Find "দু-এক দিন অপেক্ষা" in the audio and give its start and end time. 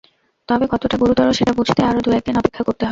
2.05-2.61